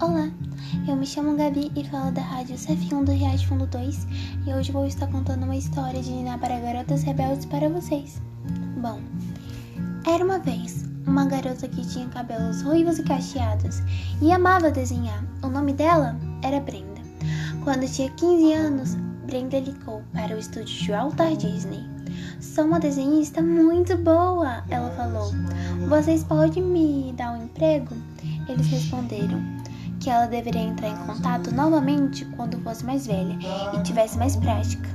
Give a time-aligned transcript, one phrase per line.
[0.00, 0.28] Olá,
[0.88, 4.08] eu me chamo Gabi e falo da rádio CF1 do Riacho Fundo 2
[4.44, 8.20] e hoje vou estar contando uma história de Nina para garotas rebeldes para vocês.
[8.82, 9.00] Bom,
[10.04, 13.82] era uma vez uma garota que tinha cabelos ruivos e cacheados
[14.20, 15.24] e amava desenhar.
[15.44, 17.00] O nome dela era Brenda.
[17.62, 18.94] Quando tinha 15 anos,
[19.26, 21.84] Brenda ligou para o estúdio de Walter Disney.
[22.40, 25.32] Sou uma desenhista muito boa, ela falou.
[25.88, 27.94] Vocês podem me dar um emprego?
[28.48, 29.40] Eles responderam
[30.04, 33.38] que ela deveria entrar em contato novamente quando fosse mais velha
[33.72, 34.86] e tivesse mais prática.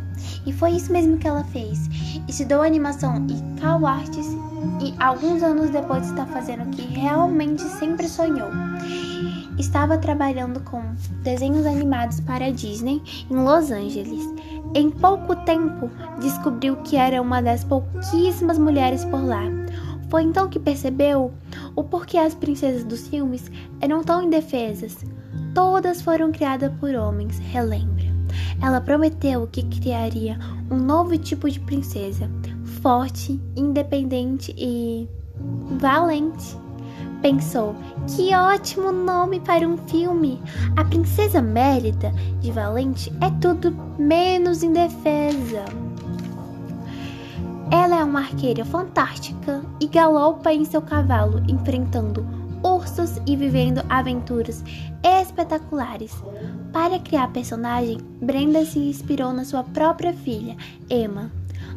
[0.45, 1.89] E foi isso mesmo que ela fez.
[2.27, 4.27] Estudou animação e cal artes
[4.79, 8.49] e alguns anos depois está fazendo o que realmente sempre sonhou.
[9.57, 10.79] Estava trabalhando com
[11.23, 13.01] desenhos animados para a Disney
[13.31, 14.23] em Los Angeles.
[14.75, 15.89] Em pouco tempo,
[16.21, 19.41] descobriu que era uma das pouquíssimas mulheres por lá.
[20.07, 21.33] Foi então que percebeu
[21.79, 24.97] o porquê as princesas dos filmes eram tão indefesas.
[25.55, 28.03] Todas foram criadas por homens, relembra.
[28.61, 30.37] Ela prometeu que criaria
[30.69, 32.29] um novo tipo de princesa,
[32.81, 35.07] forte, independente e
[35.79, 36.57] valente.
[37.21, 37.73] Pensou,
[38.13, 40.41] que ótimo nome para um filme!
[40.75, 42.11] A princesa Mérida
[42.41, 45.63] de Valente é tudo menos indefesa.
[48.09, 52.25] Uma arqueira fantástica e galopa em seu cavalo, enfrentando
[52.63, 54.63] ursos e vivendo aventuras
[55.03, 56.11] espetaculares.
[56.73, 60.57] Para criar a personagem, Brenda se inspirou na sua própria filha,
[60.89, 61.31] Emma,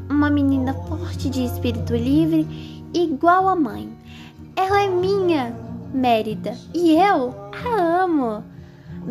[0.09, 2.49] uma menina forte de espírito livre,
[2.95, 3.95] igual à mãe.
[4.57, 5.55] Ela é minha,
[5.93, 8.43] Mérida, e eu a amo.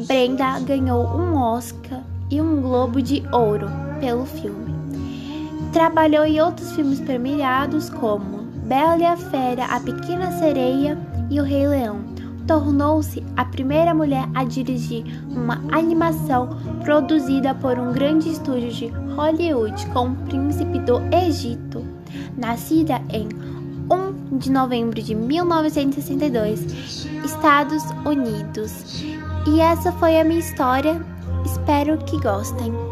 [0.07, 3.67] Brenda ganhou um Oscar e um Globo de Ouro
[3.99, 4.80] pelo filme.
[5.71, 10.97] Trabalhou em outros filmes premiados como Bela e a Fera, A Pequena Sereia
[11.29, 12.01] e O Rei Leão.
[12.45, 16.49] Tornou-se a primeira mulher a dirigir uma animação
[16.83, 21.85] produzida por um grande estúdio de Hollywood com o Príncipe do Egito.
[22.37, 23.29] Nascida em
[23.89, 29.03] 1 de novembro de 1962, Estados Unidos.
[29.47, 31.01] E essa foi a minha história.
[31.45, 32.81] Espero que gostem.